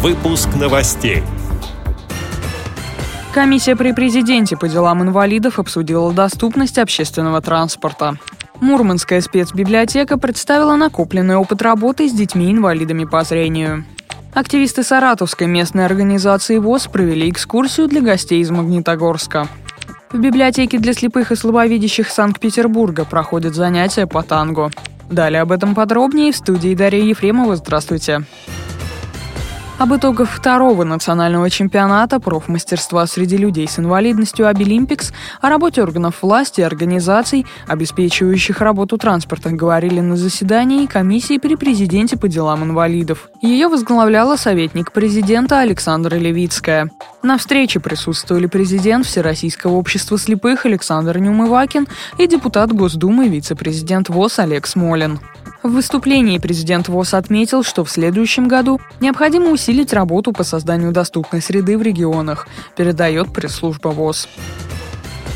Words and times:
Выпуск 0.00 0.50
новостей. 0.54 1.24
Комиссия 3.34 3.74
при 3.74 3.90
президенте 3.90 4.56
по 4.56 4.68
делам 4.68 5.02
инвалидов 5.02 5.58
обсудила 5.58 6.12
доступность 6.12 6.78
общественного 6.78 7.40
транспорта. 7.40 8.16
Мурманская 8.60 9.20
спецбиблиотека 9.20 10.16
представила 10.16 10.76
накопленный 10.76 11.34
опыт 11.34 11.62
работы 11.62 12.08
с 12.08 12.12
детьми-инвалидами 12.12 13.06
по 13.06 13.24
зрению. 13.24 13.86
Активисты 14.34 14.84
Саратовской 14.84 15.48
местной 15.48 15.84
организации 15.84 16.58
ВОЗ 16.58 16.86
провели 16.86 17.28
экскурсию 17.28 17.88
для 17.88 18.00
гостей 18.00 18.40
из 18.40 18.50
Магнитогорска. 18.52 19.48
В 20.12 20.18
библиотеке 20.20 20.78
для 20.78 20.92
слепых 20.92 21.32
и 21.32 21.34
слабовидящих 21.34 22.08
Санкт-Петербурга 22.08 23.04
проходят 23.04 23.56
занятия 23.56 24.06
по 24.06 24.22
танго. 24.22 24.70
Далее 25.10 25.42
об 25.42 25.50
этом 25.50 25.74
подробнее 25.74 26.30
в 26.30 26.36
студии 26.36 26.76
Дарья 26.76 27.02
Ефремова. 27.02 27.56
Здравствуйте. 27.56 28.22
Об 29.78 29.94
итогах 29.94 30.28
второго 30.28 30.82
национального 30.82 31.48
чемпионата 31.50 32.18
профмастерства 32.18 33.06
среди 33.06 33.36
людей 33.36 33.68
с 33.68 33.78
инвалидностью 33.78 34.48
«Обилимпикс», 34.48 35.12
о 35.40 35.48
работе 35.48 35.80
органов 35.84 36.16
власти 36.22 36.60
и 36.60 36.64
организаций, 36.64 37.46
обеспечивающих 37.68 38.60
работу 38.60 38.98
транспорта, 38.98 39.50
говорили 39.50 40.00
на 40.00 40.16
заседании 40.16 40.86
комиссии 40.86 41.38
при 41.38 41.54
президенте 41.54 42.16
по 42.16 42.26
делам 42.26 42.64
инвалидов. 42.64 43.28
Ее 43.40 43.68
возглавляла 43.68 44.34
советник 44.34 44.90
президента 44.90 45.60
Александра 45.60 46.16
Левицкая. 46.16 46.90
На 47.22 47.38
встрече 47.38 47.78
присутствовали 47.78 48.46
президент 48.46 49.06
Всероссийского 49.06 49.74
общества 49.74 50.18
слепых 50.18 50.66
Александр 50.66 51.18
Неумывакин 51.18 51.86
и 52.18 52.26
депутат 52.26 52.72
Госдумы 52.72 53.28
вице-президент 53.28 54.08
ВОЗ 54.08 54.40
Олег 54.40 54.66
Смолин. 54.66 55.20
В 55.62 55.70
выступлении 55.70 56.38
президент 56.38 56.88
ВОЗ 56.88 57.14
отметил, 57.14 57.64
что 57.64 57.84
в 57.84 57.90
следующем 57.90 58.46
году 58.46 58.80
необходимо 59.00 59.50
усилить 59.50 59.92
работу 59.92 60.32
по 60.32 60.44
созданию 60.44 60.92
доступной 60.92 61.42
среды 61.42 61.76
в 61.76 61.82
регионах, 61.82 62.46
передает 62.76 63.32
пресс-служба 63.32 63.88
ВОЗ. 63.88 64.28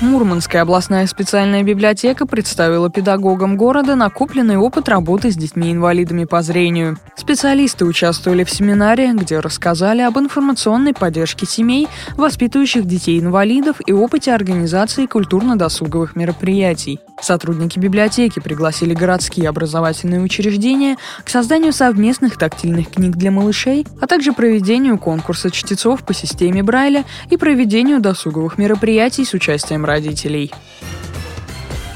Мурманская 0.00 0.62
областная 0.62 1.08
специальная 1.08 1.64
библиотека 1.64 2.24
представила 2.24 2.88
педагогам 2.88 3.56
города 3.56 3.96
накопленный 3.96 4.56
опыт 4.56 4.88
работы 4.88 5.32
с 5.32 5.34
детьми-инвалидами 5.34 6.24
по 6.24 6.40
зрению. 6.40 6.98
Специалисты 7.16 7.84
участвовали 7.84 8.44
в 8.44 8.50
семинаре, 8.50 9.12
где 9.12 9.40
рассказали 9.40 10.02
об 10.02 10.16
информационной 10.16 10.94
поддержке 10.94 11.46
семей, 11.46 11.88
воспитывающих 12.16 12.86
детей-инвалидов 12.86 13.80
и 13.84 13.92
опыте 13.92 14.32
организации 14.32 15.06
культурно-досуговых 15.06 16.14
мероприятий. 16.14 17.00
Сотрудники 17.20 17.80
библиотеки 17.80 18.38
пригласили 18.38 18.94
городские 18.94 19.48
образовательные 19.48 20.20
учреждения 20.20 20.96
к 21.24 21.28
созданию 21.28 21.72
совместных 21.72 22.38
тактильных 22.38 22.90
книг 22.90 23.16
для 23.16 23.32
малышей, 23.32 23.84
а 24.00 24.06
также 24.06 24.32
проведению 24.32 24.96
конкурса 24.96 25.50
чтецов 25.50 26.04
по 26.04 26.14
системе 26.14 26.62
Брайля 26.62 27.04
и 27.30 27.36
проведению 27.36 28.00
досуговых 28.00 28.58
мероприятий 28.58 29.24
с 29.24 29.34
участием 29.34 29.87
родителей. 29.88 30.52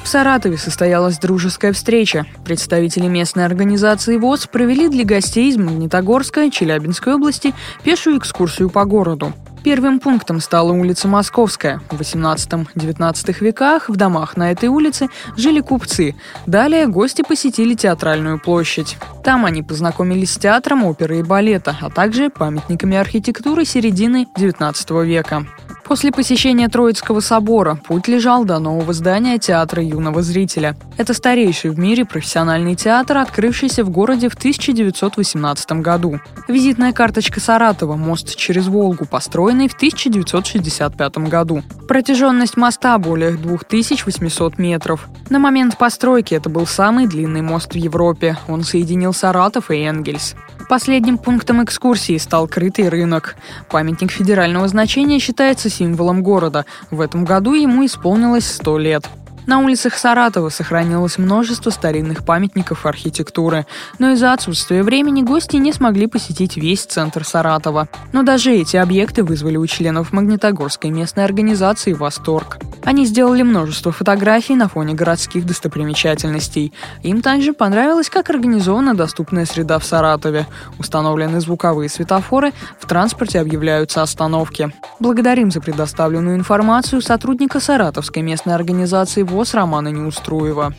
В 0.02 0.08
Саратове 0.08 0.58
состоялась 0.58 1.18
дружеская 1.18 1.72
встреча. 1.72 2.26
Представители 2.44 3.06
местной 3.06 3.46
организации 3.46 4.16
ВОЗ 4.16 4.48
провели 4.48 4.88
для 4.88 5.04
гостей 5.04 5.48
из 5.48 5.56
Магнитогорска, 5.56 6.50
Челябинской 6.50 7.14
области 7.14 7.54
пешую 7.84 8.18
экскурсию 8.18 8.68
по 8.68 8.84
городу. 8.84 9.32
Первым 9.62 10.00
пунктом 10.00 10.40
стала 10.40 10.72
улица 10.72 11.06
Московская. 11.06 11.80
В 11.88 12.00
18-19 12.00 13.36
веках 13.44 13.88
в 13.88 13.94
домах 13.94 14.36
на 14.36 14.50
этой 14.50 14.68
улице 14.68 15.06
жили 15.36 15.60
купцы. 15.60 16.16
Далее 16.46 16.88
гости 16.88 17.22
посетили 17.22 17.74
театральную 17.74 18.40
площадь. 18.40 18.96
Там 19.22 19.44
они 19.44 19.62
познакомились 19.62 20.32
с 20.32 20.36
театром 20.36 20.84
оперы 20.84 21.20
и 21.20 21.22
балета, 21.22 21.76
а 21.80 21.90
также 21.90 22.28
памятниками 22.28 22.96
архитектуры 22.96 23.64
середины 23.64 24.26
XIX 24.36 25.06
века. 25.06 25.46
После 25.92 26.10
посещения 26.10 26.70
Троицкого 26.70 27.20
собора 27.20 27.74
путь 27.86 28.08
лежал 28.08 28.46
до 28.46 28.58
нового 28.58 28.94
здания 28.94 29.38
театра 29.38 29.82
юного 29.82 30.22
зрителя. 30.22 30.74
Это 30.96 31.12
старейший 31.12 31.68
в 31.68 31.78
мире 31.78 32.06
профессиональный 32.06 32.74
театр, 32.74 33.18
открывшийся 33.18 33.84
в 33.84 33.90
городе 33.90 34.30
в 34.30 34.34
1918 34.34 35.72
году. 35.82 36.18
Визитная 36.48 36.94
карточка 36.94 37.40
Саратова 37.40 37.96
«Мост 37.96 38.36
через 38.36 38.68
Волгу», 38.68 39.04
построенный 39.04 39.68
в 39.68 39.74
1965 39.74 41.18
году. 41.28 41.62
Протяженность 41.86 42.56
моста 42.56 42.96
более 42.96 43.32
2800 43.32 44.56
метров. 44.56 45.08
На 45.28 45.38
момент 45.38 45.76
постройки 45.76 46.32
это 46.32 46.48
был 46.48 46.66
самый 46.66 47.06
длинный 47.06 47.42
мост 47.42 47.74
в 47.74 47.76
Европе. 47.76 48.38
Он 48.48 48.64
соединил 48.64 49.12
Саратов 49.12 49.70
и 49.70 49.76
Энгельс. 49.76 50.36
Последним 50.72 51.18
пунктом 51.18 51.62
экскурсии 51.62 52.16
стал 52.16 52.48
крытый 52.48 52.88
рынок. 52.88 53.36
Памятник 53.68 54.10
федерального 54.10 54.66
значения 54.68 55.18
считается 55.18 55.68
символом 55.82 56.22
города. 56.22 56.64
В 56.92 57.00
этом 57.00 57.24
году 57.24 57.54
ему 57.54 57.84
исполнилось 57.84 58.46
100 58.46 58.78
лет. 58.78 59.08
На 59.44 59.58
улицах 59.58 59.94
Саратова 59.94 60.50
сохранилось 60.50 61.18
множество 61.18 61.70
старинных 61.70 62.24
памятников 62.24 62.86
архитектуры, 62.86 63.66
но 63.98 64.10
из-за 64.10 64.32
отсутствия 64.32 64.84
времени 64.84 65.22
гости 65.22 65.56
не 65.56 65.72
смогли 65.72 66.06
посетить 66.06 66.56
весь 66.56 66.84
центр 66.84 67.24
Саратова. 67.24 67.88
Но 68.12 68.22
даже 68.22 68.52
эти 68.52 68.76
объекты 68.76 69.24
вызвали 69.24 69.56
у 69.56 69.66
членов 69.66 70.12
Магнитогорской 70.12 70.90
местной 70.90 71.24
организации 71.24 71.92
восторг. 71.92 72.58
Они 72.84 73.06
сделали 73.06 73.42
множество 73.42 73.92
фотографий 73.92 74.56
на 74.56 74.68
фоне 74.68 74.94
городских 74.94 75.46
достопримечательностей. 75.46 76.72
Им 77.02 77.22
также 77.22 77.52
понравилось, 77.52 78.10
как 78.10 78.30
организована 78.30 78.94
доступная 78.94 79.46
среда 79.46 79.78
в 79.78 79.84
Саратове. 79.84 80.46
Установлены 80.78 81.40
звуковые 81.40 81.88
светофоры, 81.88 82.52
в 82.80 82.86
транспорте 82.86 83.40
объявляются 83.40 84.02
остановки. 84.02 84.72
Благодарим 84.98 85.50
за 85.50 85.60
предоставленную 85.60 86.36
информацию 86.36 87.02
сотрудника 87.02 87.60
Саратовской 87.60 88.22
местной 88.22 88.54
организации 88.54 89.22
ВОЗ 89.32 89.54
Романа 89.54 89.88
Неуструева. 89.88 90.74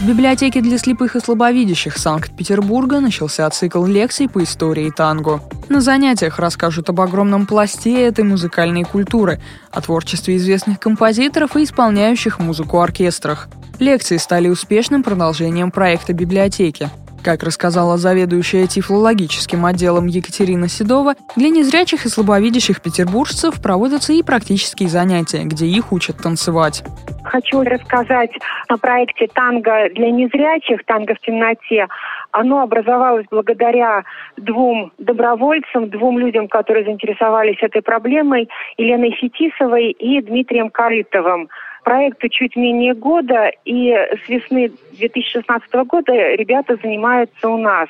В 0.00 0.06
библиотеке 0.06 0.60
для 0.60 0.76
слепых 0.78 1.16
и 1.16 1.20
слабовидящих 1.20 1.96
Санкт-Петербурга 1.96 3.00
начался 3.00 3.48
цикл 3.48 3.84
лекций 3.86 4.28
по 4.28 4.42
истории 4.42 4.90
танго. 4.90 5.40
На 5.68 5.80
занятиях 5.80 6.38
расскажут 6.38 6.90
об 6.90 7.00
огромном 7.00 7.46
пласте 7.46 8.02
этой 8.02 8.24
музыкальной 8.24 8.84
культуры, 8.84 9.40
о 9.70 9.80
творчестве 9.80 10.36
известных 10.36 10.78
композиторов 10.78 11.56
и 11.56 11.64
исполняющих 11.64 12.38
музыку 12.38 12.80
оркестрах. 12.80 13.48
Лекции 13.78 14.18
стали 14.18 14.48
успешным 14.48 15.02
продолжением 15.02 15.70
проекта 15.70 16.12
библиотеки. 16.12 16.90
Как 17.22 17.44
рассказала 17.44 17.98
заведующая 17.98 18.66
тифлологическим 18.66 19.64
отделом 19.64 20.08
Екатерина 20.08 20.68
Седова, 20.68 21.14
для 21.36 21.50
незрячих 21.50 22.04
и 22.04 22.08
слабовидящих 22.08 22.80
петербуржцев 22.80 23.62
проводятся 23.62 24.12
и 24.12 24.24
практические 24.24 24.88
занятия, 24.88 25.44
где 25.44 25.66
их 25.66 25.92
учат 25.92 26.16
танцевать. 26.16 26.82
Хочу 27.32 27.62
рассказать 27.62 28.30
о 28.68 28.76
проекте 28.76 29.26
«Танго 29.26 29.88
для 29.94 30.10
незрячих», 30.10 30.84
«Танго 30.84 31.14
в 31.14 31.18
темноте». 31.20 31.88
Оно 32.30 32.60
образовалось 32.60 33.24
благодаря 33.30 34.04
двум 34.36 34.92
добровольцам, 34.98 35.88
двум 35.88 36.18
людям, 36.18 36.46
которые 36.46 36.84
заинтересовались 36.84 37.56
этой 37.62 37.80
проблемой, 37.80 38.50
Еленой 38.76 39.12
Фетисовой 39.12 39.92
и 39.92 40.20
Дмитрием 40.20 40.68
Корытовым– 40.68 41.48
Проекту 41.84 42.28
чуть 42.28 42.54
менее 42.54 42.94
года, 42.94 43.50
и 43.64 43.90
с 43.90 44.28
весны 44.28 44.70
2016 44.92 45.72
года 45.86 46.12
ребята 46.12 46.76
занимаются 46.80 47.48
у 47.48 47.56
нас. 47.56 47.88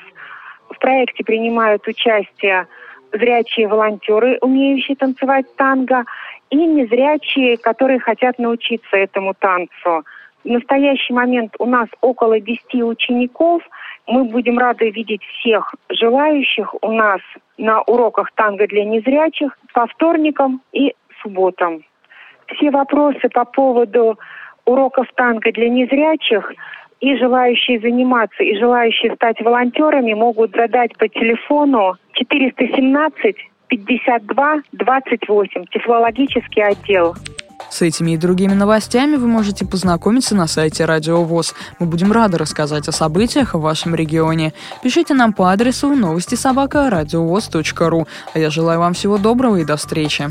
В 0.69 0.79
проекте 0.79 1.23
принимают 1.23 1.87
участие 1.87 2.65
зрячие 3.13 3.67
волонтеры, 3.67 4.37
умеющие 4.41 4.95
танцевать 4.95 5.45
танго, 5.55 6.03
и 6.49 6.55
незрячие, 6.55 7.57
которые 7.57 7.99
хотят 7.99 8.37
научиться 8.37 8.95
этому 8.97 9.33
танцу. 9.33 10.03
В 10.43 10.49
настоящий 10.49 11.13
момент 11.13 11.55
у 11.59 11.65
нас 11.65 11.87
около 12.01 12.39
10 12.39 12.83
учеников. 12.83 13.63
Мы 14.07 14.25
будем 14.25 14.59
рады 14.59 14.89
видеть 14.89 15.23
всех 15.23 15.73
желающих 15.89 16.75
у 16.83 16.91
нас 16.91 17.21
на 17.57 17.81
уроках 17.83 18.31
танго 18.35 18.67
для 18.67 18.83
незрячих 18.83 19.57
по 19.73 19.87
вторникам 19.87 20.61
и 20.73 20.93
субботам. 21.21 21.83
Все 22.47 22.71
вопросы 22.71 23.29
по 23.29 23.45
поводу 23.45 24.19
уроков 24.65 25.07
танго 25.15 25.51
для 25.51 25.69
незрячих 25.69 26.51
и 27.03 27.17
желающие 27.17 27.81
заниматься, 27.81 28.43
и 28.43 28.57
желающие 28.57 29.13
стать 29.15 29.41
волонтерами 29.41 30.13
могут 30.13 30.55
задать 30.55 30.97
по 30.97 31.09
телефону 31.09 31.97
417 32.13 33.35
52 33.67 34.61
28, 34.71 35.65
тефлологический 35.65 36.63
отдел. 36.63 37.13
С 37.69 37.81
этими 37.81 38.11
и 38.11 38.17
другими 38.17 38.53
новостями 38.53 39.17
вы 39.17 39.27
можете 39.27 39.65
познакомиться 39.65 40.33
на 40.33 40.47
сайте 40.47 40.85
Радио 40.85 41.23
ВОЗ. 41.23 41.55
Мы 41.79 41.87
будем 41.87 42.13
рады 42.13 42.37
рассказать 42.37 42.87
о 42.87 42.93
событиях 42.93 43.53
в 43.53 43.59
вашем 43.59 43.95
регионе. 43.95 44.53
Пишите 44.81 45.13
нам 45.13 45.33
по 45.33 45.51
адресу 45.51 45.93
новости 45.95 46.35
собака 46.35 46.89
ру. 46.89 48.07
А 48.33 48.39
я 48.39 48.49
желаю 48.49 48.79
вам 48.79 48.93
всего 48.93 49.17
доброго 49.17 49.57
и 49.57 49.65
до 49.65 49.75
встречи. 49.75 50.29